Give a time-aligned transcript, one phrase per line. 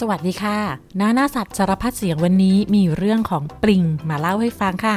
[0.00, 0.58] สวัสดีค่ะ
[1.00, 4.96] นาหน้าสัตว์สารพัดเสียงวันนี้มีเรื่องของปลิงมาเล่าให้ฟังค่ะ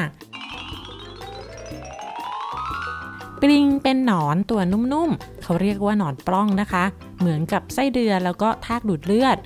[3.42, 6.84] ปลิงเป็นหนอนตัวนุ่มๆ เขาเรียกว่าหนอนปล้องนะคะ
[7.20, 9.38] เหมือนกับไส้เดือนแล้วก็ทากดูดเลือด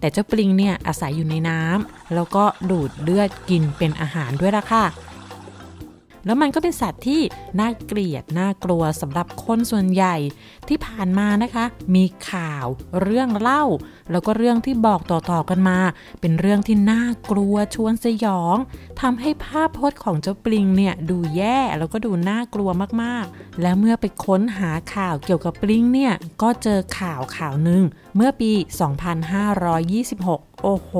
[0.00, 4.84] แต่เจ้าปลิงเนี่ยอาศัยอยู่ในน้ำแล้วก็ดูดเลือดกินเป็นอาหารด้วยละค่ะ
[6.26, 7.20] แล้วมันก็เป็นสัตว์ที่
[7.60, 10.16] น่าเกลียดน่ากลัวสำหรับคนส่วนใหญ่
[10.68, 12.66] ที่ผ่านมานะคะ มีข่าว
[13.02, 13.64] เรื่องเล่า
[14.10, 15.78] แล้วก็เรื่องที่บอกต่อๆกันมา
[16.20, 18.56] เป็นเรื่องที่น่ากลัวชวนสยอง
[19.00, 22.70] ทำให้ภาพพจน์ของเจ้าปลิงเนี่ยดูแย่แล้วก็ดูน่ากลัว
[23.02, 26.12] มากๆ และเมื่อไปค้นหาข่าวเกี่ยวกับปลิงเนี่ย
[26.42, 27.82] ก็เจอข่าวข่าวหนึ่ง
[28.16, 30.92] เมื่อปี 2526โอ้โห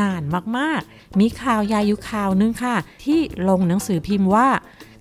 [0.00, 0.22] นาน
[0.58, 4.48] มาก ๆ มีข่าวยาอยู่ข่าวนึงค่ะ ที่ลงหนังสือพิมพ์ว่า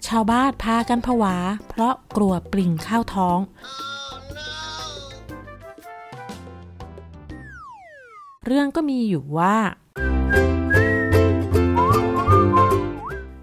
[0.07, 1.35] ชาวบ้านพากันผวา
[1.69, 3.39] เพราะกลัวปลิงเข้าท้อง
[8.45, 9.57] เรื่องก็มีอยู่ว่า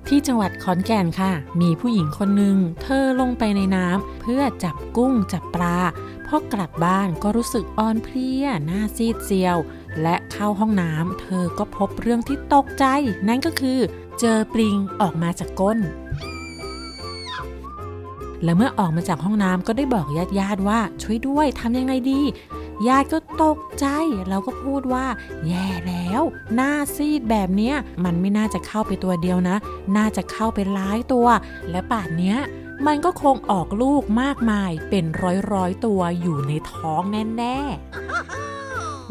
[0.08, 5.78] ที่จังหวัดขอนแก่นค่ะ มีผู้หญิงคนหนึ่งเธอลงไปในน้ำเพื่อจับกุ้งจับปลา
[6.26, 9.56] พอกลับบ้านก็รู้สึกอ่อนเพลียหน้าซีดเซียว
[10.02, 12.84] และเข้าห้องน้ำเธอก็พบเรื่องที่ตกใจ
[13.28, 13.78] นั่นก็คือ
[14.20, 15.78] เจอปลิงออกมาจากก้น
[18.42, 22.20] และเมื่อออกมาจากห้องน้ำก็ได้บอกญาติญาติว่าช่วยด้วยทำยังไงดี
[22.88, 23.86] ญาติก็ตกใจ
[24.28, 25.06] แล้วก็พูดว่า
[25.48, 26.22] แย่แล้ว
[26.54, 29.56] หน้าซีดแบบเนี้ย มันไม่น่าจะเข้าไปตัวเดียวนะ
[29.96, 31.26] น่าจะเข้าไปหลายตัว
[31.70, 32.38] และป่านเนี้ย
[32.86, 37.02] มันก็คงออกลูกมากมายเป็นร้อยร้อยตัวอยู่ในท้อง
[37.36, 38.63] แน่ ๆ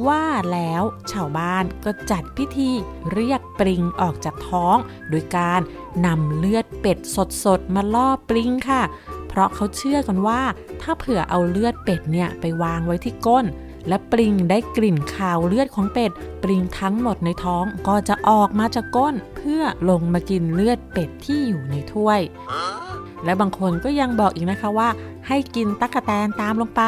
[0.07, 2.71] ว่าแล้วชาวบ้านก็จัดพิธี
[3.13, 4.77] เรียกปริงออกจากท้อง
[5.09, 5.61] โดยการ
[6.05, 6.97] นำเลือดเป็ด
[7.43, 8.81] สดๆ มาล่อปริงค่ะ
[9.27, 10.41] เพราะเขาเชื่อกันว่า
[10.81, 13.45] ถ้าเผื่อเอาเลือดเป็ดเนี่ยไปวางไว้ที่ก้น
[13.87, 16.11] และปริงได้กลิ่นคาวเลือดของเป็ด
[16.43, 22.19] ปริงทั้งหมดในท้องก็จะออกมาจากก้น เพื่อลงมากินเลือดเป็ดที่อยู่ในถ้วย
[23.25, 24.89] และบางคนก็ยังบอกอีกนะคะว่า
[25.27, 26.81] ให้กินตั๊กแตนตามลงไป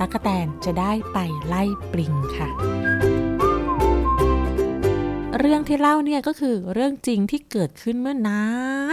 [0.00, 2.48] ตั๊กแตนจะได้ไปไล่ปลิงค่ะ
[5.38, 8.42] เรื่องที่เล่าเนี่ยก็คือเรื่องจริงที่เกิดขึ้นเมื่อนา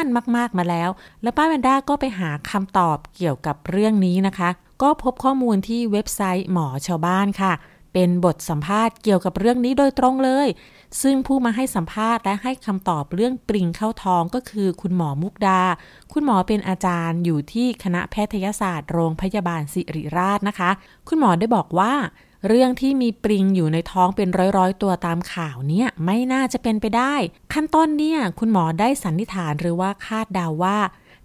[0.03, 0.05] น
[0.37, 0.89] มากๆมาแล้ว
[1.23, 4.49] และป้าแวนด้าก็ไปหาคำตอบเกี่ยวกับเรื่องนี้นะคะ
[4.81, 7.53] ก็พบข้อมูลที่เว็บไซต์หมอชาวบ้านค่ะ
[7.93, 10.47] เป็นบทสัมภาษณ์เกี่ยวกับเรื่องนี้โดยตรงเลย
[11.01, 15.61] ซึ่งผู้มาให้สัมภาษณ์และให้คำตอบเรื่องปริงเข้าท้องก็คือคุณหมอมุกดา
[16.13, 20.69] คุณหมอเป็นอาจารย์อยู่ที่คณะแพทยศาสตร์โรงพยาบาลศิริราชนะคะ
[21.07, 21.93] คุณหมอได้บอกว่า
[22.47, 27.15] เรื่องที่มีปริงอยู่ในท้องเป็นร้อยๆ ตัวตามข่าวเนี่ยไม่น่าจะเป็นไปได้
[27.53, 30.77] ขั้นต้นเนี่ยคุณหมอได้สันนิษฐานหรือว่าคาดเดาวว่า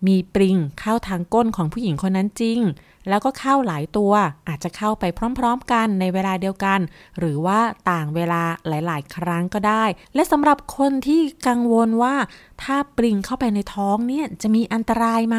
[0.07, 2.61] มีปริงเข้าทางก้นของผู้หญิงคนนั้นจริง
[3.09, 4.13] แล้วก็เข้าหลายตัว
[4.49, 5.05] อาจจะเข้าไป
[5.39, 6.81] พร้อมๆกันในเวลาเดียวกัน
[7.19, 7.61] หรือว่า
[7.91, 9.85] ต่างเวลาหลายๆ ครั้งก็ได้
[10.15, 12.15] และสำหรับคนที่กังวลว่า
[12.63, 15.39] ถ้าปริงเข้าไปในท้องเนี่ยจะมีอันตรายไหม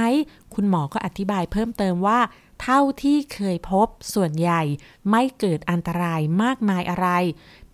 [0.53, 2.19] คุณหมอก็อธิบายเพิ่มเติมว่า
[2.61, 4.61] เท่าที่เคยพบส่วนใหญ่
[5.09, 7.07] ไม่เกิดอันตรายมากมายอะไร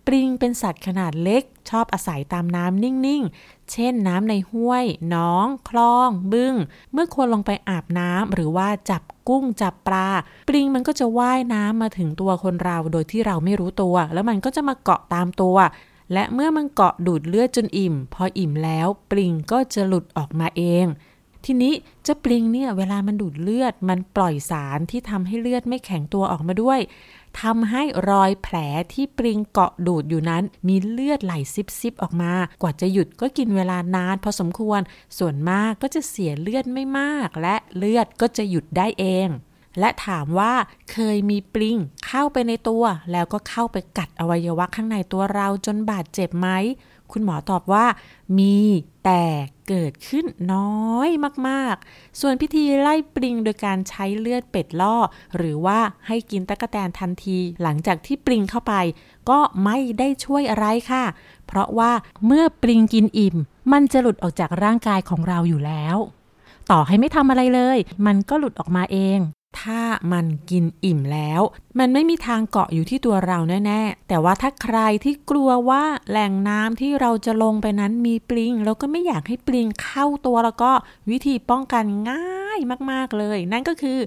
[0.06, 6.54] ปริงเป็นสัตว์ขนาดเล็ก ชอบอาศัยตามน้ำนิ่ง ๆ เช่นน้ำในห้วยน้อง คลอง บึง้ง
[6.92, 10.08] เมื่อคนลงไปอาบน้ำหรือว่าจับกุ้งจับปลา
[10.48, 15.56] ปริงมันก็จะว่ายน้ำมาถึงตัวคนเราโดยที่เราไม่รู้ตัว แล้วมันก็จะมาเกาะตามตัว
[16.12, 20.86] และเมื่อมันเกาะดูดเลือดจนอิ่ม พออิ่มแล้วปริงก็จะหลุดออกมาเอง
[21.44, 26.80] ทีนี้เจ้าปริงเนี่ยเวลามันดูดเลือดมันปล่อยสารที่ทำให้เลือดไม่แข็งตัวออกมาด้วย
[27.40, 28.56] ทำให้รอยแผล
[28.92, 31.34] ที่ปริงเกาะดูดอยู่นั้น มีเลือดไหล
[31.80, 34.80] ซิบๆออกมา กว่าจะหยุดก็กินเวลานานพอสมควร
[35.18, 39.28] ส่วนมากก็จะเสียเลือดไม่มาก และเลือดก็จะหยุดได้เอง
[39.80, 40.52] และถามว่า
[40.92, 46.48] เคยมีปลิงเข้าไปในตัว แล้วก็เข้าไปกัดอวัยวะข้างในตัวเราจนบาดเจ็บไหม
[47.12, 47.86] คุณหมอตอบว่า
[48.38, 48.58] มี
[49.04, 49.24] แต่
[49.68, 51.08] เกิดขึ้นน้อย
[51.48, 54.96] มากๆ ส่วนพิธีไล่ปลิงโดยการใช้เลือดเป็ดล่อ
[55.36, 58.74] หรือว่าให้กินตะกะแตนทันที หลังจากที่ปลิงเข้าไป
[59.30, 61.04] ก็ไม่ได้ช่วยอะไรค่ะ
[61.46, 61.92] เพราะว่า
[62.26, 63.36] เมื่อปลิงกินอิ่ม
[63.72, 65.96] มันจะหลุดออกจากร่างกายของเราอยู่แล้ว
[66.70, 69.18] ต่อให้ไม่ทำอะไรเลย มันก็หลุดออกมาเอง
[69.60, 69.80] ถ้า
[70.12, 71.40] มันกินอิ่มแล้ว
[71.78, 80.72] มันไม่มีทางเกาะอยู่ที่ตัวเราแน่ ๆ แต่ว่าถ้าใครที่กลัวว่าแหล่งน้ำที่เราจะลงไปนั้นมีปลิง แล้วก็ไม่อยากให้ปลิงเข้าตัวแล้วก็
[81.10, 82.58] วิธีป้องกันง่าย
[82.90, 83.98] มากๆเลย นั่นก็คือ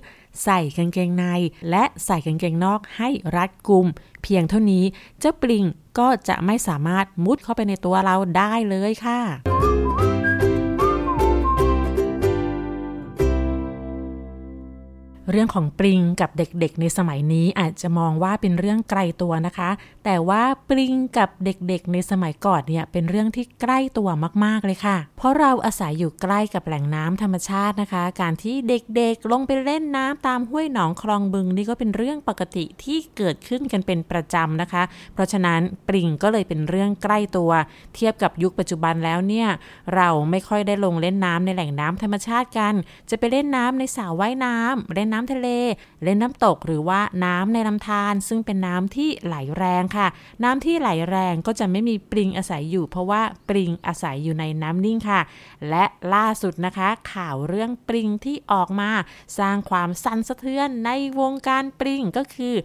[0.44, 1.26] ใส่กางเกงใน
[1.70, 3.88] และใส่กางเกงนอกให้รัดกุม
[4.24, 4.84] เพียงเท่านี้
[5.20, 5.64] เจ้าปลิง
[6.00, 9.75] ก็จะไม่สามารถมุดเข้าไปในตัวเราได้เลยค่ะ
[15.32, 19.70] เรื่องของปริงกับเด็กๆ ในสมัยนี้อาจจะมองว่าเป็นเรื่องไกลตัวนะคะ
[20.06, 24.10] แต่ว่าปริงกับเด็กๆ ในสมัยก่อนเนี่ยเป็นเรื่องที่ใกล้ตัว
[24.46, 34.84] มากๆเลยค่ะ เพราะเราอาศัยอยู่ใกล้กับแหล่งน้ำธรรมชาตินะคะ การที่เด็กๆ ลงไปเล่นน้ำตามห้วยหนองคลองบึงนี่ก็เป็นเรื่องปกติที่เกิดขึ้นกันเป็นประจำนะคะ
[35.14, 37.52] เพราะฉะนั้นปริงก็เลยเป็นเรื่องใกล้ตัว
[37.96, 39.48] เทียบกับยุคปัจจุบันแล้วเนี่ย
[39.96, 42.74] เราไม่ค่อยได้ลงเล่นน้ำในแหล่งน้ำธรรมชาติกัน
[43.10, 45.50] จะไปเล่นน้ำในสระว่ายน้ำเล่นน้ำทะเล
[46.04, 50.08] เล่นน้ำตกหรือว่าน้ำในลำธารซึ่งเป็นน้ำที่ไหลแรงค่ะ
[50.44, 55.22] น้ำที่ไหลแรงก็จะไม่มีปริงอาศัยอยู่ เพราะว่าปริงอาศัยอยู่ในน้ำนิ่งค่ะ
[55.70, 58.92] และล่าสุดนะคะ ข่าวเรื่องปริงที่ออกมา
[59.40, 62.56] สร้างความสั่นสะเทือนในวงการปริงก็คือ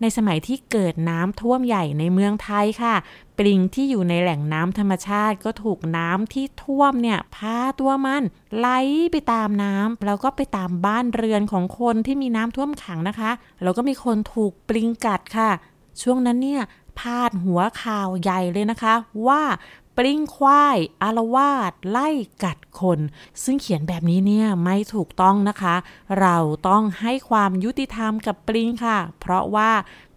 [0.00, 2.94] ในสมัยที่เกิดน้ำท่วมใหญ่ในเมืองไทยค่ะ
[3.38, 8.22] ปลิงที่อยู่ในแหล่งน้ำธรรมชาติก็ถูกน้ำที่ท่วมเนี่ยพาตัวมัน
[8.56, 8.68] ไหล
[9.12, 13.30] ไปตามน้ำแล้วก็ไปตามบ้านเรือนของคนที่มีน้ำท่วมขังนะคะ
[13.62, 15.50] แล้วก็มีคนถูกปลิงกัดค่ะ
[16.02, 16.62] ช่วงนั้นเนี่ย
[16.98, 18.94] พาดหัวข่าวใหญ่เลยนะคะ
[19.26, 19.42] ว่า
[19.96, 22.08] ปริ้งควายอารวาสไล่
[22.44, 23.00] กัดคน
[23.42, 25.76] ซึ่งเขียนแบบนี้เนี่ยไม่ถูกต้องนะคะ
[26.20, 26.36] เรา
[26.68, 29.70] ต้องให้ความยุติธรรมกับปริงค่ะ เพราะว่า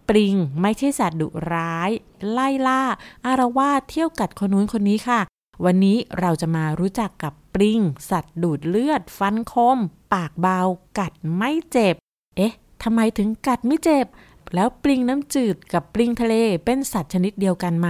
[0.08, 1.90] ปริงไม่ใช่สัตว์ดุร้าย
[2.30, 2.82] ไล่ล่า
[3.26, 5.20] อารวาสเที่ยวกัดคนนู้นคนนี้ค่ะ
[5.64, 7.80] วันนี้เราจะมารู้จักกับปริง
[8.10, 9.78] สัตว์ดูดเลือด ฟันคม
[10.12, 10.60] ปากเบา
[10.98, 11.94] กัดไม่เจ็บ
[12.36, 14.06] เอ๊ะทำไมถึงกัดไม่เจ็บ
[14.54, 16.34] แล้วปลิงน้ำจืดกับปลิงทะเล
[16.64, 17.88] เป็นสัตว์ชนิดเดียวกันไหม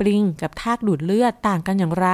[0.00, 2.08] ปลิงกับทากดูดเลือดต่างกันอย่างไร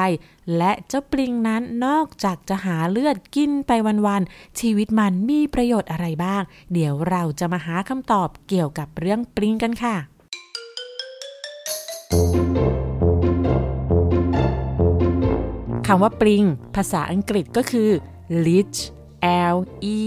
[0.57, 3.71] และเจ้าปลิงนั้นนอกจากจะหาเลือดกินไป
[4.07, 6.43] วันๆ ชีวิตมันมีประโยชน์อะไรบ้าง
[6.73, 9.97] เดี๋ยวเราจะมาหาคำตอบเกี่ยวกับเรื่องปลิงกันค่ะ
[15.87, 16.45] คำว่าปลิง
[16.75, 17.91] ภาษาอังกฤษก็คือ
[18.47, 18.79] leech
[19.55, 19.57] L
[19.97, 19.99] E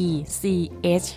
[0.00, 0.02] E
[0.40, 0.42] C
[1.04, 1.08] H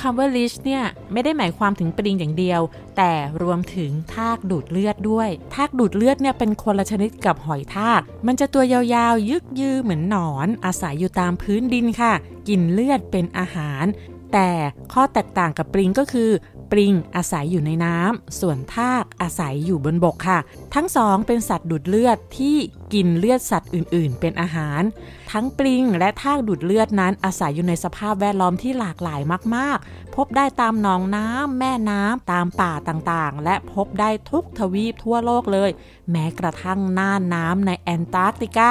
[0.00, 2.60] คำว่า leech เนี่ยไม่ได้หมายความถึงปลิงอย่างเดียว
[2.96, 3.12] แต่
[3.42, 12.12] รวมถึงทากดูดเลือดด้วยทากดูดเลือดเนี่ยเป็นคนละชนิดกับหอยทาก มันจะตัวยาวๆ ยึกยือเหมือนหนอน อาศัยอยู่ตามพื้นดินค่ะ
[12.48, 13.84] กินเลือดเป็นอาหาร
[14.32, 14.50] แต่
[14.92, 16.30] ข้อแตกต่างกับปลิงก็คือ
[16.70, 20.38] ปลิงอาศัยอยู่ในน้ำ ส่วนทากอาศัยอยู่บนบกค่ะ
[20.74, 22.56] ทั้งสองเป็นสัตว์ดูดเลือดที่
[22.92, 24.82] กินเลือดสัตว์อื่น ๆ เป็นอาหาร
[25.30, 29.20] ทั้งปลิงและทากดูดเลือดนั้นอาศัยอยู่ในสภาพแวดล้อมที่หลากหลาย
[29.54, 35.70] มาก ๆ พบได้ตามหนองน้ำแม่น้ำตามป่าต่างๆ และพบได้ทุกทวีปทั่วโลกเลย
[36.10, 38.70] แม้กระทั่งน่านน้ำในแอนตาร์กติกา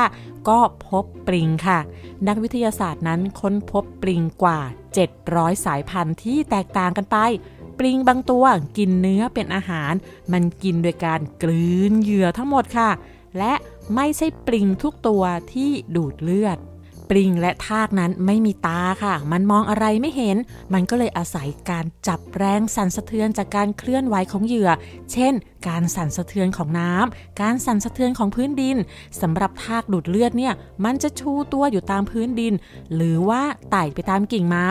[0.49, 1.79] ก็พบปลิงค่ะ
[2.27, 4.59] นักวิทยาศาสตร์นั้นค้นพบปลิงกว่า
[5.13, 7.17] 700 สายพันธุ์ที่แตกต่างกันไป
[7.79, 8.45] ปลิงบางตัว
[8.77, 9.93] กินเนื้อเป็นอาหาร
[10.31, 12.89] มันกินโดยการกลืนเหยื่อทั้งหมดค่ะ
[13.37, 13.53] และ
[13.95, 16.57] ไม่ใช่ปลิงทุกตัวที่ดูดเลือด
[17.09, 20.37] ปลิงและทากนั้นไม่มีตาค่ะ มันมองอะไรไม่เห็น
[20.73, 24.69] มันก็เลยอาศัยการจับแรงสั่นสะเทือนจากการเคลื่อนไหวของเหยื่อ
[25.13, 25.33] เช่น
[25.67, 28.77] การสั่นสะเทือนของน้ำการสั่นสะเทือนของพื้นดิน
[29.21, 30.53] สำหรับทากดูดเลือดเนี่ย
[30.85, 32.53] มันจะชูตัวอยู่ตามพื้นดิน
[32.95, 34.67] หรือว่าไต่ไปตามกิ่งไม้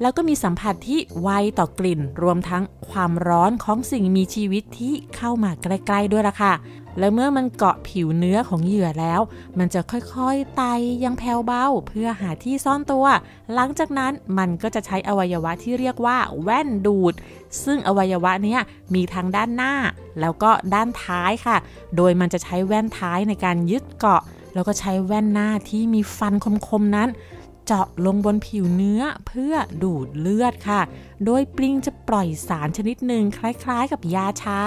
[0.00, 1.28] แล้วก็มีสัมผัสที่ไว
[1.58, 6.52] ต่อกลิ่น รวมทั้งความร้อนของสิ่งมีชีวิตที่เข้ามาใกล้ ๆ ด้วยล่ะค่ะ
[6.98, 9.20] และเมื่อมันเกาะผิวเนื้อของเหยื่อแล้ว
[9.58, 13.06] มันจะค่อยๆไต่ยังแผ่วเบาเพื่อหาที่ซ่อนตัว
[13.54, 17.14] หลังจากนั้นมันก็จะใช้อวัยวะที่เรียกว่าแว่นดูด
[17.64, 18.56] ซึ่งอวัยวะนี้
[18.94, 19.74] มีทั้งด้านหน้า
[20.20, 21.56] แล้วก็ด้านท้ายค่ะ
[21.96, 24.22] โดยมันจะใช้แว่นท้ายในการยึดเกาะ
[24.54, 26.34] แล้วก็ใช้แว่นหน้าที่มีฟัน
[26.68, 27.08] คมๆนั้น
[27.72, 30.80] เจาะลงบนผิวเนื้อเพื่อดูดเลือดค่ะ
[31.24, 34.60] โดยปลิงจะปล่อยสารชนิดหนึ่งคล้ายๆกับยาชา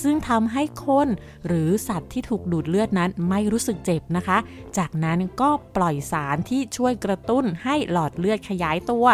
[0.00, 1.08] ซึ่งทำให้คน
[1.46, 4.38] หรือสัตว์ที่ถูกดูดเลือดนั้นไม่รู้สึกเจ็บนะคะ
[4.78, 9.06] จากนั้นก็ปล่อยสารที่ช่วยกระตุ้นให้หลอดเลือดขยายตัว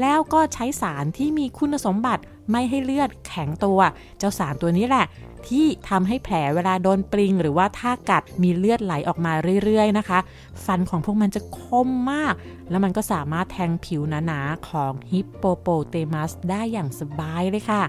[0.00, 3.80] แล้วก็ใช้สารที่มีคุณสมบัติไม่ให้เลือดแข็งตัว
[4.18, 5.04] เจ้าสารตัวนี้แหละ
[5.48, 9.32] ที่ทำให้แผลเวลาโดนปริง หรือว่าถ้ากัดมีเลือดไหลออกมา
[9.64, 10.18] เรื่อยๆนะคะ
[10.64, 12.34] ฟันของพวกมันจะคมมาก
[12.70, 17.82] แล้วมันก็สามารถแทงผิวหนาๆของฮิปโปโปเตมัสได้อย่างสบายเลยค่ะ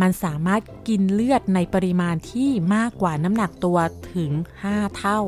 [0.00, 3.78] มันสามารถกินเลือดในปริมาณที่มากกว่าน้ำหนักตัว
[4.14, 4.30] ถึง
[4.64, 5.20] 5 เท่า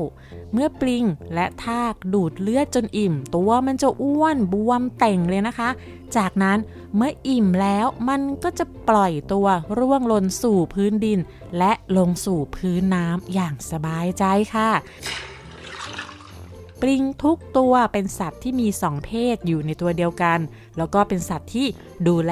[0.53, 1.03] เมื่อปลิง
[1.33, 5.69] และทากดูดเลือดจนอิ่ม ตัวมันจะอ้วนบวมเต่งเลยนะคะ
[6.17, 6.57] จากนั้น
[6.95, 11.19] เมื่ออิ่มแล้วมันก็จะปล่อยตัวร่วงหล่นสู่พื้นดิน
[11.57, 14.69] และลงสู่พื้นน้ำอย่างสบายใจค่ะ
[16.87, 20.39] ลิงทุกตัวเป็นสัตว์ที่มีสองเพศอยู่ในตัวเดียวกัน
[20.77, 21.67] แล้วก็เป็นสัตว์ที่
[22.07, 22.31] ดูแล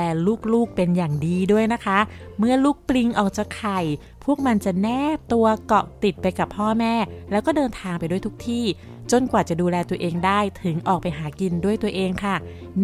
[0.53, 1.99] ลูกๆเป็นอย่างดีด้วยนะคะ
[2.37, 3.79] เมื่อลูกปลิงออกจากไข่
[4.23, 6.95] พวกมันจะแนบตัวเกาะติดไปกับพ่อแม่
[7.31, 8.65] แล้วก็เดินทางไปด้วยทุกที่
[9.11, 12.35] จนกว่าจะดูแลตัวเองได้ถึงออกไปหากินด้วยตัวเองค่ะ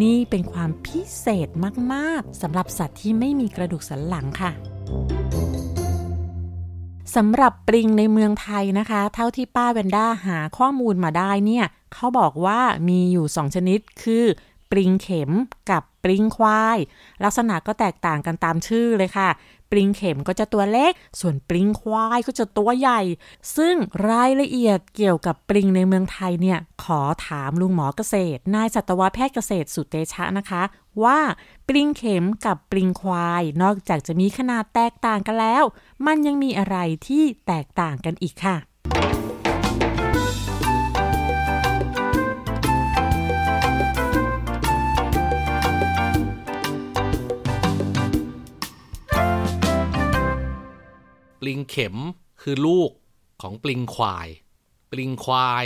[0.01, 1.47] นี่เป็นความพิเศษ
[1.93, 4.51] มากๆสำหรับสัตว์ที่ไม่มีกระดูกสันหลังค่ะ
[7.15, 14.25] สำหรับปริงในเมืองไทยนะคะ เท่าที่ป้าเวนด้าหาข้อมูลมาได้เนี่ยเขาบอกว่ามีอยู่สองชนิดคือ
[14.71, 15.31] ปริงเข็ม
[15.69, 16.77] กับปริงควาย
[17.23, 19.29] ลักษณะก็แตกต่างกันตามชื่อเลยค่ะ
[19.71, 23.01] ปลิงเข็มก็จะตัวเล็ก ส่วนปลิงควายก็จะตัวใหญ่
[23.57, 23.75] ซึ่ง
[24.09, 30.63] รายละเอียดเกี่ยวกับปลิงในเมืองไทยเนี่ยขอถามลุงหมอเกษตร นายสัตวแพทย์เกษตรสุเตชะนะคะ
[31.03, 31.19] ว่า
[31.67, 35.63] ปลิงเข็มกับปลิงควาย นอกจากจะมีขนาดแตกต่างกันแล้ว
[36.05, 39.28] มันยังมีอะไรที่แตกต่างกันอีกค่ะ
[51.41, 51.95] ปลิงเข็ม
[52.41, 52.91] คือลูก
[53.41, 54.27] ของปลิงควาย
[54.91, 55.65] ปลิงควาย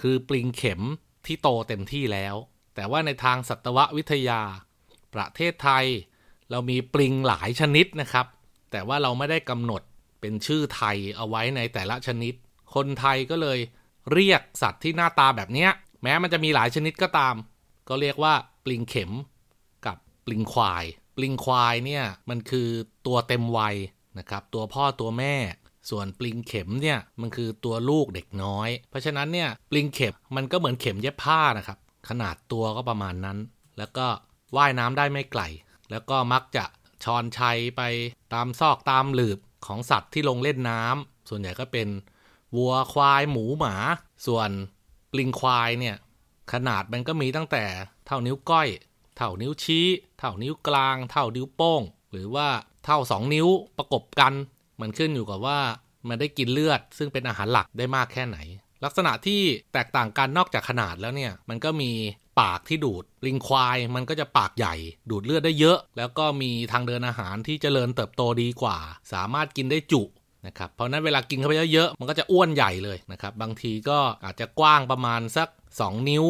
[0.00, 0.80] คือปลิงเข็ม
[1.26, 2.34] ที่โตเต็มที่แล้ว
[2.74, 4.40] แต่ว่าในทางสัตววิทยา
[5.14, 5.84] ประเทศไทย
[6.50, 8.26] เรามีปลิงหลายชนิดนะครับ
[8.70, 9.82] แต่ว่าเราไม่ได้กำหนด
[10.20, 12.34] เป็นชื่อไทยเอาไว้ในแต่ละชนิด
[12.74, 13.58] คนไทยก็เลย
[14.12, 15.68] เรียกสัตว์ที่หน้าตาแบบนี้
[16.02, 17.34] แม้มันจะมีหลายชนิดก็ตาม
[17.88, 19.10] ก็เรียกว่าปลิงเข็ม
[19.86, 20.84] กับปลิงควาย
[21.16, 22.68] ปลิงควายเนี่ยมันคือ
[23.06, 23.76] ตัวเต็มวัย
[24.18, 25.34] นะครับตัวพ่อตัวแม่
[25.90, 31.78] ส่วนปลิงเข็มเนี่ยมันคือตัวลูกเด็กน้อย เพราะฉะนั้นเนี่ยปลิงเข็มมันก็เหมือนเข็มเย็บผ้านะครับ
[32.08, 33.38] ขนาดตัวก็ประมาณนั้น
[33.78, 34.06] แล้วก็
[34.56, 35.42] ว่ายน้ำได้ไม่ไกล
[35.90, 36.64] แล้วก็มักจะ
[37.04, 37.82] ชอนชัยไป
[38.32, 41.88] ตามซอกตามหลืบของสัตว์ที่ลงเล่นน้ำส่วนใหญ่ก็เป็น
[42.56, 43.74] วัวควายหมูหมา
[44.26, 44.50] ส่วน
[45.12, 45.96] ปลิงควายเนี่ย
[46.52, 47.64] ขนาดมันก็มีตั้งแต่
[48.06, 48.68] เท่านิ้วก้อย
[49.16, 49.86] เท่านิ้วชี้
[50.18, 52.48] เท่านิ้วกลาง เท่านิ้วโป้ง หรือว่า
[52.84, 53.48] เท่า 2 นิ้ว
[53.78, 54.32] ประกบกัน
[54.80, 55.58] มันขึ้นอยู่กับว่า
[56.08, 58.38] มันได้กินเลือด ซึ่งเป็นอาหารหลักได้มากแค่ไหน
[58.84, 59.40] ลักษณะที่
[59.72, 61.92] แตกต่างกันนอกจากขนาดแล้วเนี่ย มันก็มี
[62.40, 64.74] ปากที่ดูดลิงควายมันก็จะปากใหญ่
[65.10, 68.78] ดูดเลือดได้เยอะ แล้วก็มีทางเดินอาหารที่เจริญเติบโตดีกว่า
[69.12, 70.02] สามารถกินได้จุ
[70.46, 75.48] นะครับเพราะนั้นเวลากินเข้าไปเยอะๆมันก็จะอ้วนใหญ่เลยนะครับบางทีก็อาจจะกว้างประมาณสัก
[75.78, 76.26] 2 นิ้ว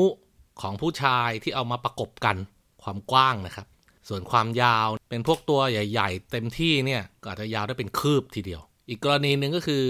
[0.61, 2.37] ของผู้ชายที่เอามาประกบกัน
[2.83, 3.67] ความกว้างนะครับ
[4.09, 9.83] ส่วนความยาวเป็นพวกตัวใหญ่ ๆ เต็มที่เนี่ยก็อาจจะยาวได้เป็นคืบทีเดียว อีกกรณีหนึ่งก็คือ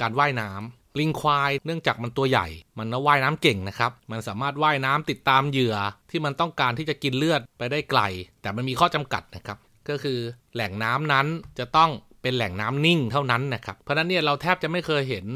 [0.00, 2.46] การว่ายน้ำลิงควายเนื่องจากมันตัวใหญ่
[2.78, 5.76] มันว่ายน้ำเก่งนะครับ มันสามารถว่ายน้ำติดตามเหยื่อ
[6.10, 8.00] ที่มันต้องการที่จะกินเลือดไปได้ไกล
[8.42, 9.58] แต่มันมีข้อจำกัดนะครับ
[9.88, 10.18] ก็คือ
[10.54, 11.26] แหล่งน้ำนั้น
[11.58, 11.90] จะต้อง
[12.22, 15.26] เป็นแหล่งน้ำนิ่งเท่านั้นนะครับ เพราะนั้นเนี่ยเราแทบจะไม่เคยเห็น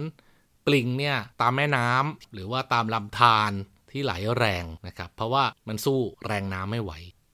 [0.66, 3.52] ปลิงเนี่ยตามแม่น้ำหรือว่าตามลำธาร
[3.90, 6.92] ที่ไหลแรงนะครับ เพราะว่ามันสู้แรงน้ำไม่ไหว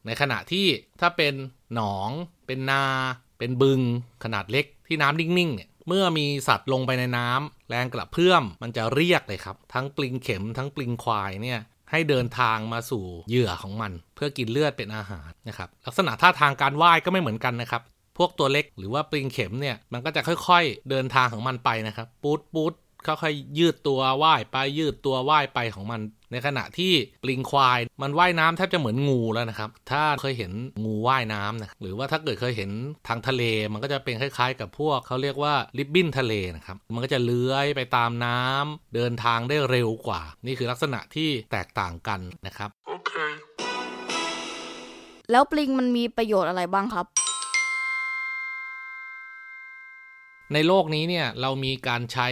[0.08, 0.66] ในขณะที่
[1.00, 1.34] ถ้าเป็น
[1.74, 2.10] หนอง
[2.46, 2.84] เป็นนา
[3.38, 3.80] เป็นบึง
[4.24, 11.60] ขนาดเล็กที่น้ำนิ่งๆเนี่ยเมื่อมีสัตว์ลงไปในน้ำแรงกระเพื่อมมันจะเรียกเลยครับ ทั้งปลิงเข็มทั้งปลิงควายเนี่ย
[11.90, 17.82] ให้เดินทางมาสู่เหยื่อของมัน เพื่อกินเลือดเป็นอาหารนะครับลักษณะท่าทางการว่ายก็ไม่เหมือนกันนะครับ
[18.18, 22.72] พวกตัวเล็กหรือว่าปลิงเข็มเนี่ยมันก็จะค่อยๆ เดินทางของมันไปนะครับ ปูดปูด
[23.06, 26.00] ค่อยๆยืดตัวว่ายไปยืดตัวว่ายไปของมัน
[26.32, 26.92] ในขณะที่
[27.22, 30.52] ปลิงควายมันว่ายน้ำแทบจะเหมือนงูแล้วนะครับ ถ้าเคยเห็น
[30.84, 32.70] งูว่ายน้ำนะหรือว่าถ้าเกิดเคยเห็น
[33.08, 33.42] ทางทะเล
[33.72, 43.12] มันก็จะเป็นคล้ายๆ กับพวกเขาเรียกว่าลิบบิ้นทะเลนะครับ มันก็จะเลื้อยไปตามน้ำเดินทางได้เร็วกว่า นี่คือลักษณะที่แตกต่างกันนะครับ โอเค
[45.30, 47.06] แล้วปลิงมันมีประโยชน์อะไรบ้างครับ
[50.52, 52.28] ในโลกนี้เนี่ยเรามีการใช้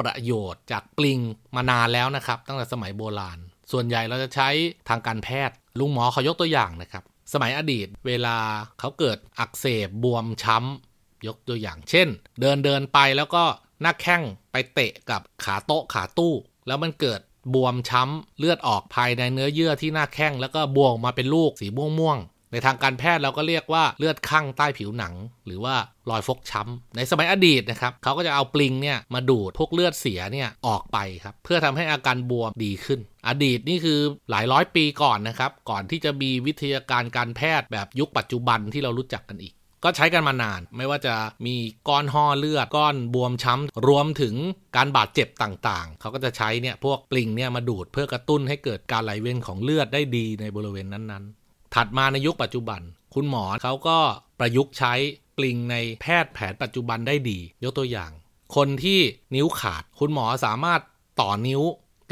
[0.00, 1.18] ประโยชน์จากปลิง
[1.56, 3.38] มานานแล้วนะครับ ตั้งแต่สมัยโบราณ
[3.72, 4.48] ส่วนใหญ่เราจะใช้
[4.88, 8.36] ทางการแพทย์ ลุงหมอเขายกตัวอย่างนะครับ สมัยอดีตเวลา
[8.78, 12.08] เขาเกิดอักเสบบวมช้ำ ยกตัวอย่างเช่น
[12.40, 13.44] เดินเดินไปแล้วก็
[13.80, 14.22] หน้าแข้ง
[14.52, 16.34] ไปเตะกับขาโต๊ะขาตู้
[16.66, 17.20] แล้วมันเกิด
[17.54, 22.18] บวมช้ำ เลือดออกภายในเนื้อเยื่อที่หน้าแข้งแล้วก็บวมมาเป็นลูกสีม่วงม่วง
[22.52, 25.14] ในทางการแพทย์เราก็เรียกว่าเลือดข้างใต้ผิวหนัง
[25.46, 25.74] หรือว่า
[26.10, 34.00] รอยฟกช้ำ ในสมัยอดีตนะครับเขาก็จะเอาปลิงเนี่ยมาดูดพวกเลือดเสียเนี่ยออกไปครับเพื่อทำให้อาการบวมดีขึ้น อดีตนี่คือ
[34.30, 41.14] หลายร้อยปีก่อนนะครับก่อนที่จะมีวิทยาการการแพทย์แบบยุคปัจจุบันที่เรารู้จักกันอีกก็ใช้กันมานาน ไม่ว่าจะ
[41.46, 41.56] มี
[41.88, 44.34] ก้อนห่อเลือด ก้อนบวมช้ำ รวมถึง
[44.76, 51.37] การบาดเจ็บต่างๆ เขาก็จะใช้เนี่ยพวกปลิงเนี่ยมาดูดเพื่อกระตุ้นให้เกิดการไหลเวียนของเลือดได้ดีในบริเวณนั้นๆ
[51.74, 52.80] ถัดมาในยุคปัจจุบัน
[53.14, 53.98] คุณหมอเขาก็
[54.38, 54.94] ประยุกต์ใช้
[55.36, 58.10] ปลิงในแพทย์แผนปัจจุบันได้ดี ยกตัวอย่าง
[58.56, 59.00] คนที่
[59.34, 60.80] นิ้วขาด คุณหมอสามารถ
[61.20, 61.62] ต่อนิ้ว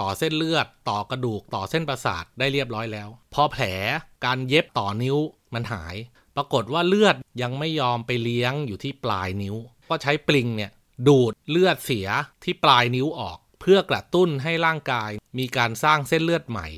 [0.01, 3.65] ต่อเส้นเลือด ต่อกระดูกต่อเส้นประสาทได้เรียบร้อยแล้ว พอแผล
[4.25, 5.17] การเย็บต่อนิ้ว
[5.55, 5.97] มันหาย
[6.37, 9.57] ปรากฏว่าเลือดยังไม่ยอมไปเลี้ยงอยู่ที่ปลายนิ้ว
[9.89, 10.71] ก็ใช้ปลิงเนี่ย
[11.09, 12.09] ดูดเลือดเสีย
[12.45, 16.69] ที่ปลายนิ้วออก เพื่อกระตุ้นให้ร่างกายมีการสร้างเส้นเลือดใหม่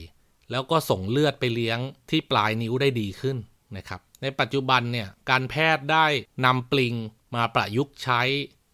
[0.51, 1.79] แล้วก็ส่งเลือดไปเลี้ยง
[2.11, 3.37] ที่ปลายนิ้วได้ดีขึ้น
[3.77, 6.07] นะครับ ในปัจจุบันเนี่ยการแพทย์ได้
[6.45, 6.95] นำปลิง
[7.35, 8.23] มาประยุกต์ใช้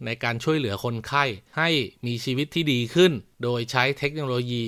[0.05, 1.25] ในการช่วยเหลือคนไข้
[1.59, 1.69] ให้
[2.07, 3.13] มีชีวิตที่ดีขึ้น
[3.43, 4.67] โดยใช้เทคโนโลยี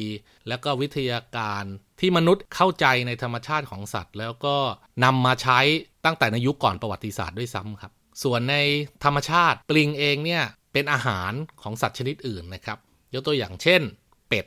[0.49, 1.65] และก็วิทยาการ
[2.01, 4.57] ที่มนุษย์เข้าใจในธรรมชาติของสัตว์ แล้วก็
[5.05, 5.61] นำมาใช้
[6.05, 8.57] ตั้งแต่ในยุคก่อนประวัติศาสตร์ด้วยซ้ำครับ ส่วนใน
[9.05, 11.33] ธรรมชาติปลิงเองเนี่ยเป็นอาหาร
[11.63, 12.79] ของสัตว์ชนิดอื่นนะครับ
[13.15, 13.83] ยกตัวอย่างเช่น
[14.29, 14.45] เป็ด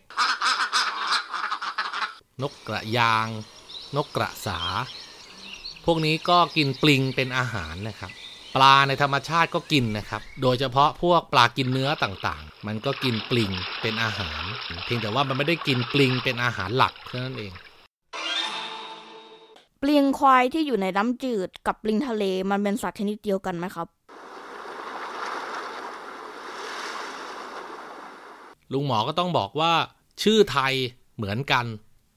[2.42, 3.28] นกกระยาง
[3.96, 4.60] นกกระสา
[5.86, 8.12] พวกนี้ก็กินปลิงเป็นอาหารนะครับ
[8.56, 14.44] ปลาในธรรมชาติก็กินนะครับ โดยเฉพาะพวกปลากินเนื้อต่างๆ มันก็กินปลิงเป็นอาหาร
[14.86, 17.54] เพียงแต่ว่ามันไม่ได้กินปลิงเป็นอาหารหลักเท่านั้นเอง
[19.82, 23.88] ปลิงควายที่อยู่ในน้ำจืดกับปลิงทะเลมันเป็นสัตว์ชนิดเดียวกันไหมครับ
[28.72, 29.72] ลุงหมอก็ต้องบอกว่า
[30.24, 30.74] ชื่อไทย
[31.16, 31.66] เหมือนกัน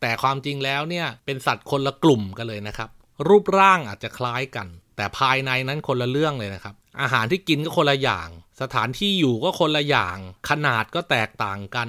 [0.02, 2.88] แต่ความจริงแล้วเนี่ยเป็นสัตว์คนละกลุ่มกันเลยนะครับ
[3.28, 4.66] รูปร่างอาจจะคล้ายกัน
[4.97, 8.28] แต่ภายในนั้นคนละเรื่องเลยนะครับ อาหารที่กินก็คนละอย่าง
[8.62, 10.16] สถานที่อยู่ก็คนละอย่าง
[10.49, 11.88] ขนาดก็แตกต่างกัน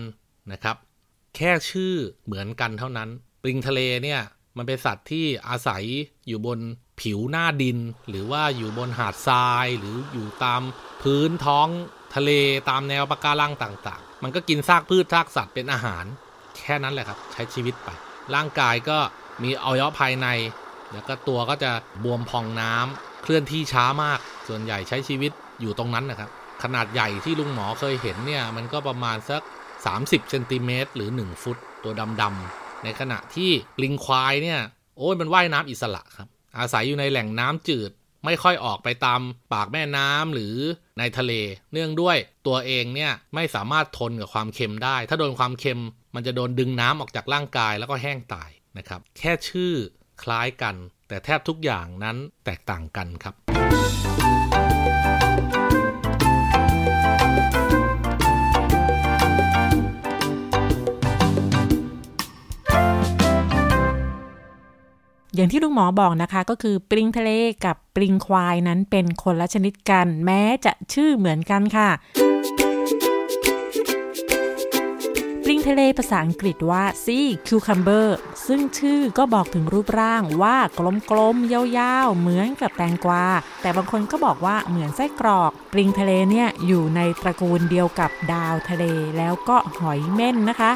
[0.52, 0.76] นะครับ
[1.36, 3.10] แค่ชื่อเหมือนกันเท่านั้น
[3.42, 4.22] ปลิงทะเลเนี่ย
[4.58, 5.84] มันเป็นสัตว์ที่อาศัย
[6.28, 6.60] อยู่บน
[7.02, 7.78] ผิวหน้าดิน
[8.10, 10.62] หรือว่าอยู่บนหาดทราย หรืออยู่ตาม
[11.02, 11.68] พื้นท้อง
[12.16, 12.32] ทะเล
[12.70, 16.06] ตามแนวปะการังต่างๆ มันก็กินซากพืชซากสัตว์เป็นอาหาร
[16.64, 17.90] แค่นั้นแหละครับ ใช้ชีวิตไป
[18.36, 18.98] ร่างกายก็
[19.44, 20.28] มีอวัยวะภายใน
[20.94, 21.72] แล้วก็ตัวก็จะ
[22.04, 26.30] บวมพองน้ำเคลื่อนที่ช้ามาก ส่วนใหญ่ใช้ชีวิตอยู่ตรงนั้นนะครับ
[26.64, 29.42] ขนาดใหญ่ที่ลุงหมอเคยเห็นเนี่ยมันก็ประมาณสัก
[29.86, 33.52] 30เซนติเมตรหรือ 1 ฟุต ตัวดำๆในขณะที่
[33.84, 34.60] ลิงควายเนี่ย
[34.98, 36.28] โอ้ยมันว่ายน้ำอิสระครับ
[36.58, 37.92] อาศัยอยู่ในแหล่งน้ำจืด
[38.26, 39.22] ไม่ค่อยออกไปตาม
[39.54, 40.56] ปากแม่น้ำหรือ
[41.00, 41.34] ในทะเล
[41.74, 45.82] เนื่องด้วยตัวเองเนี่ยไม่สามารถทนกับความเค็มได้ ถ้าโดนความเค็ม
[46.16, 49.74] มันจะโดนดึงน้ำออกจากร่างกายแล้วก็แห้งตายนะครับ แค่ชื่อ
[50.24, 50.76] คล้ายกัน
[51.08, 53.36] แต่แทบทุกอย่างนั้นแตกต่างกันครับ
[65.36, 67.32] อย่างที่ลุงหมอบอกนะคะ ก็คือปลิงทะเล
[67.66, 71.90] กับปลิงควายนั้นเป็นคนละชนิดกัน แม้จะชื่อเหมือนกันค่ะ
[75.44, 78.08] ปลิงทะเลภาษาอังกฤษว่า sea cucumber
[78.48, 80.58] ซึ่งชื่อก็บอกถึงรูปร่างว่า
[81.10, 83.26] กลมๆยาวๆ เหมือนกับแตงกวา
[83.62, 88.84] แต่บางคนก็บอกว่าเหมือนไส้กรอก ปลิงทะเลเนี่ยอยู่ในตระกูลเดียวกับดาวทะเล
[89.18, 90.72] แล้วก็หอยเม่นนะคะ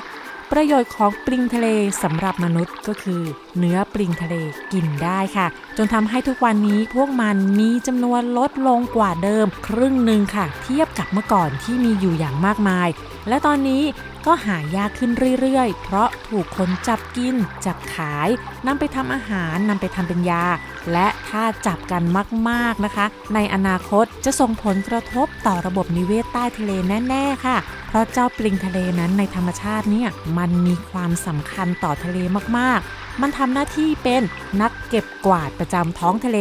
[0.51, 1.67] ประโยชน์ของปลิงทะเล
[2.03, 3.23] สำหรับมนุษย์ก็คือ
[3.57, 4.35] เนื้อปลิงทะเล
[4.73, 12.87] กินได้ค่ะ จนทำให้ทุกวันนี้พวกมันมีจำนวนลดลงกว่าเดิม ครึ่งหนึ่งค่ะ เทียบกับเมื่อก่อนที่มีอยู่อย่างมากมาย
[13.27, 13.83] และตอนนี้
[14.25, 18.29] ก็หายากขึ้นเรื่อยๆ เพราะถูกคนจับกิน จับขาย
[18.67, 20.45] นำไปทำอาหารนำไปทำเป็นยา
[20.93, 22.03] และถ้าจับกัน
[22.49, 26.71] มากๆนะคะ ในอนาคตจะส่งผลกระทบต่อระบบนิเวศใต้ทะเล
[27.09, 32.17] แน่ๆค่ะ เพราะเจ้าปลิงทะเลนั้นในธรรมชาติเนี่ยมันมีความสำคัญต่อทะเล
[32.57, 34.21] มากๆ มันทำหน้าที่เป็น
[34.61, 36.39] นักเก็บกวาดประจำท้องทะเล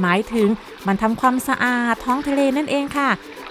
[0.00, 0.48] หมายถึง
[0.86, 3.08] มันทำความสะอาดท้องทะเลนั่นเองค่ะ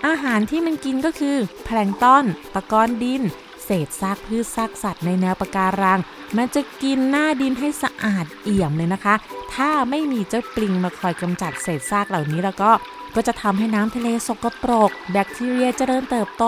[0.08, 3.22] อาหารที่มันกินก็คือ แพลงต้อนตะกอนดิน
[3.66, 6.00] เศษซากพืชซากสัตว์ในแนวปะการัง
[6.38, 9.16] มันจะกินหน้าดินให้สะอาดเอี่ยมเลยนะคะ
[9.54, 12.72] ถ้าไม่มีเจ้าปลิงมาคอยกำจัดเศษซากเหล่านี้แล้วก็
[13.16, 16.46] ก็จะทำให้น้ำทะเลสกปรก แบคทีเรียเจริญเติบโต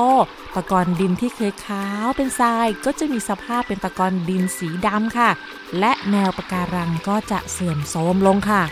[0.56, 5.30] ตะกอนดินที่เคยขาวเป็นทรายก็จะมีสภาพเป็นตะกอนดินสีดำค่ะ
[5.80, 8.63] และแนวปะการังก็จะเสื่อมโทรมลงค่ะ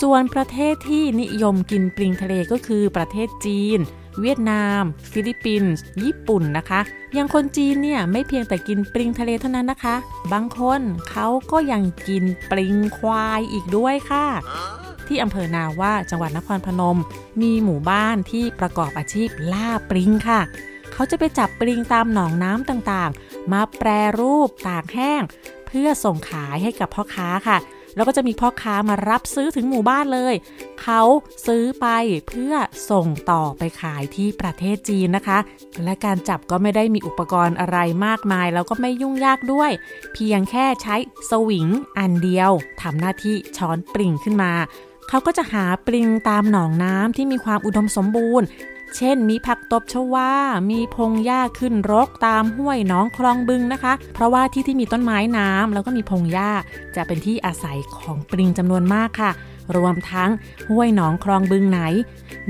[0.00, 3.78] ส่วนประเทศที่นิยมกินปลิงทะเลก็คือประเทศจีน
[4.20, 6.80] เวียดนาม ฟิลิปปินส์ ญี่ปุ่นนะคะ
[7.14, 9.96] อย่างคนจีนเนี่ยไม่เพียงแต่กินปลิงทะเลเท่านั้นนะคะ
[10.32, 14.26] บางคนเขาก็ยังกินปลิงควายอีกด้วยค่ะ
[15.08, 16.98] ที่อำเภอนาว่าจังหวัดนครพนม
[17.40, 20.40] มีหมู่บ้านที่ประกอบอาชีพล่าปลิงค่ะ
[20.92, 25.22] เขาจะไปจับปลิงตามหนองน้ำต่างๆ มาแปรรูปตากแห้ง
[25.66, 27.58] เพื่อส่งขายให้กับพ่อค้าค่ะ
[27.96, 30.34] แล้วก็จะมีพ่อค้ามารับซื้อถึงหมู่บ้านเลย
[30.82, 31.02] เขา
[31.46, 31.86] ซื้อไป
[32.28, 32.52] เพื่อ
[32.90, 35.38] ส่งต่อไปขายที่ประเทศจีนนะคะ
[35.84, 39.70] และการจับก็ไม่ได้มีอุปกรณ์อะไรมากมาย แล้วก็ไม่ยุ่งยากด้วย
[40.14, 40.96] เพียงแค่ใช้
[41.30, 41.68] สวิง
[41.98, 42.50] อันเดียว
[42.82, 44.52] ทำหน้าที่ช้อนปริ่งขึ้นมา
[45.08, 48.46] เขาก็จะหาปริงตามหนองน้ำที่มีความอุดมสมบูรณ์
[48.96, 50.30] เช่น มีผักตบชวา
[50.70, 56.50] มีพงหญ้าขึ้นรกตามห้วยน้องคลองบึงนะคะ เพราะว่าที่ที่มีต้นไม้น้ำแล้วก็มีพงหญ้า
[56.96, 59.30] จะเป็นที่อาศัยของปลิงจำนวนมากค่ะ
[59.76, 60.30] รวมทั้ง
[60.70, 61.80] ห้วยหนองคลองบึงไหน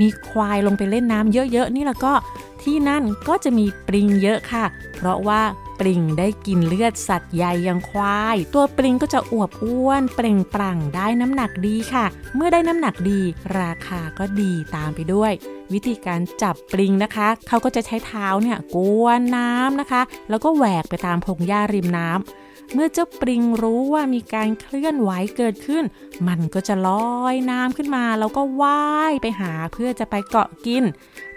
[0.01, 2.13] มีควายลงไปเล่นน้ำเยอะๆนี่แล้วก็
[2.61, 5.41] ที่นั่นก็จะมีปลิงเยอะค่ะ เพราะว่า
[5.79, 13.19] ปริงได้กินเลือดสัตว์ใหญ่อย่างควาย ตัวปริงก็จะอวบอ้วน เปล่งปลั่งได้น้ำหนักดีค่ะ เมื่อได้น้ำหนักดี
[13.59, 15.31] ราคาก็ดีตามไปด้วย
[15.73, 22.38] วิธีการจับปริงนะคะ เขาก็จะใช้เท้าเนี่ยกวนน้ำนะคะ แล้วก็แหวกไปตามพงหญ้าริมน้ำ
[22.73, 25.83] เมื่อเจ้าปริงรู้ว่ามีการเคลื่อนไหวเกิดขึ้น
[26.27, 30.83] มันก็จะลอยน้ำขึ้นมา แล้วก็ว่ายไปหาเพื่อจะไปเกาะกิน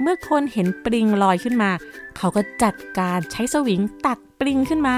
[0.01, 1.71] เมื่อคนเห็นปริงลอยขึ้นมา
[2.17, 4.97] เขาก็จัดการใช้สวิงตักปริงขึ้นมา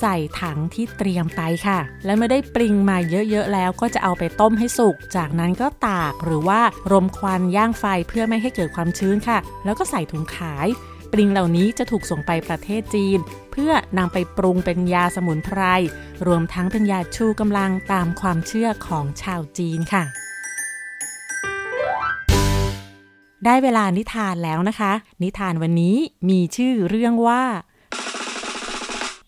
[0.00, 6.60] ใส่ถังที่เตรียมไปค่ะ และเมื่อได้ปริงมาเยอะๆแล้วก็จะเอาไปต้มให้สุก จากนั้นก็ตากหรือว่า
[6.92, 10.66] รมควันย่างไฟเพื่อไม่ให้เกิดความชื้นค่ะ แล้วก็ใส่ถุงขาย
[11.14, 13.18] ปริงเหล่านี้จะถูกส่งไปประเทศจีน
[13.52, 15.60] เพื่อนำไปปรุงเป็นยาสมุนไพร
[16.26, 20.04] รวมทั้งเป็นยาชูกำลังตามความเชื่อของชาวจีนค่ะ
[23.44, 25.96] ได้เวลานิทานแล้วนะคะ นิทานวันนี้
[26.28, 27.42] มีชื่อเรื่องว่า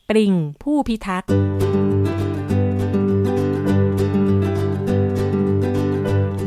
[0.09, 1.31] ปริงผู้พิทักษ์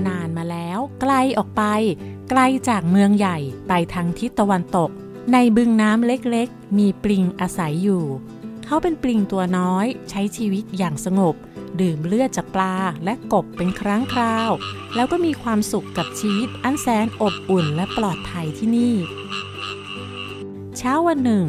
[0.08, 1.64] นานมาแล้วไกลออกไป
[2.30, 4.92] ไกลจากเมืองใหญ่ไปทางทิศตะวันตก
[5.34, 8.04] ในบึงน้ำเล็กๆ มีปลิงอาศัยอยู่
[8.66, 11.36] เขาเป็นปลิงตัวน้อยใช้ชีวิตอย่างสงบ
[11.82, 14.52] ดื่มเลือดจากปลาและกบเป็นครั้งคราว
[14.96, 18.96] แล้วก็มีความสุขกับชีวิตอันแสนอบอุ่นและปลอดภัยที่นี่
[20.78, 21.46] เช้าวันหนึ่ง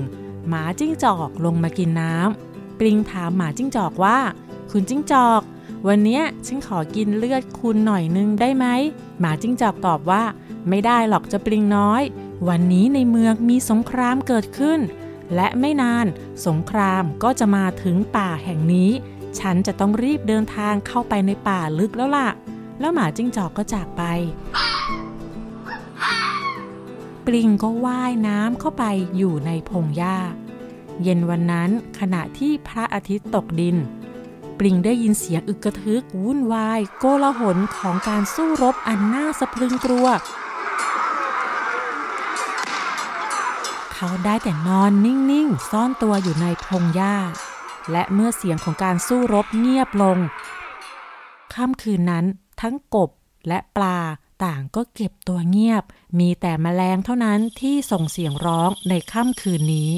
[0.49, 4.19] หมาจิ้งจอกลงมากินน้ำปลิงถามหมาจิ้งจอกว่า
[4.71, 5.43] คุณจิ้งจอก
[5.89, 8.67] วันนี้ฉันขอกินเลือดคุณหน่อยนึงได้ไหม
[9.21, 10.23] หมาจิ้งจอกตอบว่า
[10.69, 12.03] ไม่ได้หรอกจะปลิงน้อย
[12.49, 14.81] วันนี้ในเมืองมีสงครามเกิดขึ้น
[15.35, 16.07] และไม่นาน
[16.47, 18.91] สงครามก็จะมาถึงป่าแห่งนี้
[19.39, 22.29] ฉันจะต้องรีบเดินทางเข้าไปในป่าลึกแล้วล่ะ
[22.81, 24.03] แล้วหมาจิ้งจอกก็จากไป
[27.27, 28.85] ปลิงก็ว่ายน้ำเข้าไป
[29.17, 30.17] อยู่ในพงหญ้า
[31.03, 33.77] เย็นวันนั้นขณะที่พระอาทิตย์ตกดิน
[34.59, 40.09] ปลิงได้ยินเสียงอึกกระทึกวุ่นวาย โกลาหลของการสู้รบอันน่าสะพรึงกลัว
[44.03, 47.17] เขาได้แต่นอนนิ่งๆ ซ่อนตัวอยู่ในพงหญ้า
[47.91, 50.19] และเมื่อเสียงของการสู้รบเงียบลง
[51.55, 52.25] ค่ำคืนนั้น
[52.61, 53.11] ทั้งกบ
[53.49, 53.99] และปลา
[54.45, 55.85] ต่างก็เก็บตัวเงียบ
[56.19, 59.91] มีแต่แมลงเท่านั้นที่ส่งเสียงร้องในค่ำคืนนี้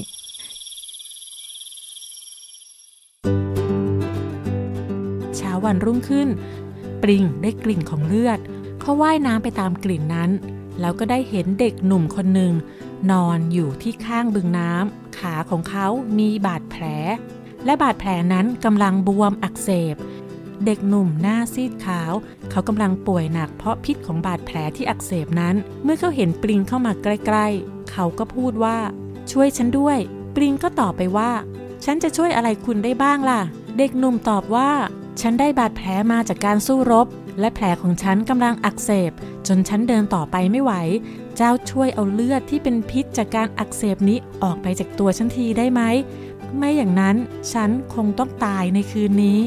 [5.36, 6.28] เช้าวันรุ่งขึ้น
[7.02, 8.38] ปริงได้กลิ่นของเลือด
[8.80, 10.30] เขาว่ายน้ำไปตามกลิ่นนั้น
[10.80, 12.52] แล้วก็ได้เห็นเด็กหนุ่มคนหนึ่ง
[13.10, 15.86] นอนอยู่ที่ข้างบึงน้ำขาของเขา
[16.18, 16.84] มีบาดแผล
[17.64, 19.96] และบาดแผลนั้นกำลังบวมอักเสบ
[20.64, 22.12] เด็กหนุ่มหน้าซีดขาว
[22.50, 28.78] เขากำลังป่วยหนักเพราะพิษของบาดแผลที่อักเสบนั้น เมื่อเขาเห็นปริงเข้ามาใกล้ ๆ เขาก็พูดว่า
[29.32, 29.98] ช่วยฉันด้วย
[30.34, 31.30] ปริงก็ตอบไปว่า
[31.84, 33.40] ฉันจะช่วยอะไรคุณได้บ้างล่ะ
[33.78, 34.70] เด็กหนุ่มตอบว่า
[35.20, 37.06] ฉันได้บาดแผลมาจากการสู้รบ
[37.40, 39.12] และแผลของฉันกำลังอักเสบ
[39.46, 40.72] จนฉันเดินต่อไปไม่ไหว
[41.36, 45.82] เจ้าช่วยเอาเลือดที่เป็นพิษจากการอักเสบนี้ออกไปจากตัวฉันทีได้ไหม
[46.56, 47.16] ไม่อย่างนั้น
[47.52, 49.40] ฉันคงต้องตายในคืนนี้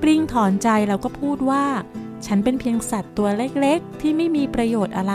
[0.00, 1.64] ปริงถอนใจแล้วก็พูดว่า
[2.26, 5.14] ฉันเป็นเพียงสัตว์ตัวเล็กๆ ที่ไม่มีประโยชน์อะไร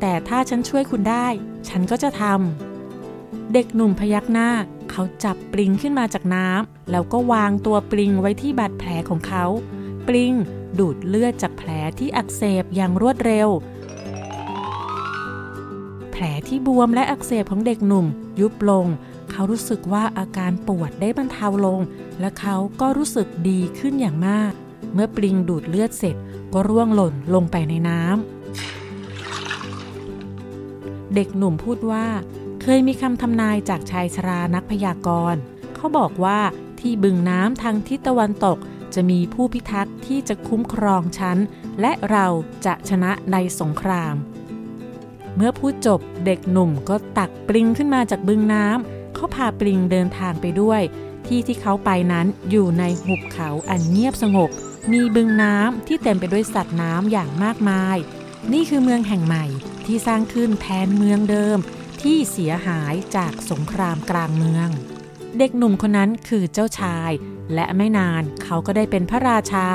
[0.00, 1.26] แต่ถ้าฉันช่วยคุณได้
[1.68, 4.50] ฉันก็จะทำ เด็กหนุ่มพยักหน้า
[4.90, 9.44] เขาจับปริงขึ้นมาจากน้ำแล้วก็วางตัวปริงไว้ที่บาดแผลของเขา
[10.06, 10.32] ปริง
[10.78, 13.48] ดูดเลือดจากแผลที่อักเสบอย่างรวดเร็ว
[16.22, 18.06] ลที่บวมและอักเสบของเด็กหนุ่ม
[18.40, 18.86] ยุบลง
[19.30, 21.80] เขารู้สึกว่าอาการปวดได้บรรเทาลง
[22.20, 24.52] และเขาก็รู้สึกดีขึ้นอย่างมาก
[24.94, 26.16] เมื่อปลิงดูดเลือดเสร็จ
[26.52, 32.06] ก็ร่วงหล่นลงไปในน้ำเด็กหนุ่มพูดว่า
[32.62, 35.40] เคยมีคำทำนายจากชายชรานักพยากรณ์
[35.74, 36.40] เขาบอกว่า
[36.80, 38.58] ที่บึงน้ำทางทิศตะวันตก
[38.94, 41.38] จะมีผู้พิทักษ์ที่จะคุ้มครองฉัน
[41.80, 42.26] และเรา
[42.66, 44.14] จะชนะในสงคราม
[45.36, 50.82] เมื่อพูดจบเด็กหนุ่มก็ตักปลิงขึ้นมาจากบึงน้ำเขาพาปลิงเดินทางไปด้วย
[51.26, 54.50] ที่ที่เขาไปนั้นอยู่ในหุบเขาอันเงียบสงบ
[54.92, 57.96] มีบึงน้ำที่เต็มไปด้วยสัตว์น้ำอย่างมากมาย
[58.52, 59.44] นี่คือเมืองแห่งใหม่
[59.86, 61.58] ที่สร้างขึ้นแทนเมืองเดิม
[62.02, 64.68] ที่เสียหายจากสงครามกลางเมือง
[65.38, 67.10] เด็กหนุ่มคนนั้นคือเจ้าชาย
[67.54, 69.66] และไม่นานเขาก็ได้เป็นพระราชา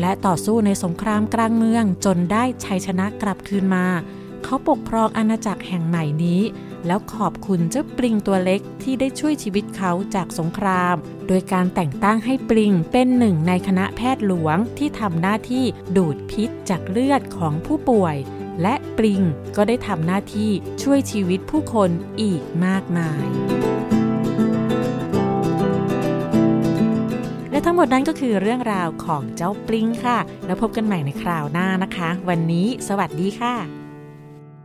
[0.00, 3.86] และต่อสู้ในสงครามกลางเมืองจนได้ชัยชนะกลับคืนมา
[4.44, 6.42] เขาปกครองอาณาจักรแห่งใหม่นี้
[6.86, 10.96] แล้วขอบคุณเจ้าปลิงตัวเล็กที่ได้ช่วยชีวิตเขาจากสงคราม
[11.28, 15.64] โดยการแต่งตั้งให้ปลิงเป็นหนึ่งในคณะแพทย์หลวงที่ทำหน้าที่
[15.96, 18.16] ดูดพิษจากเลือดของผู้ป่วย
[18.62, 19.22] และปลิง
[19.56, 20.50] ก็ได้ทำหน้าที่
[20.82, 23.26] ช่วยชีวิตผู้คนอีกมากมาย
[27.50, 33.81] และทั้งหมดนั้นก็คือเรื่องราวของเจ้าปลิงค่ะ แล้วพบกันใหม่ในคราวหน้านะคะ วันนี้สวัสดีค่ะ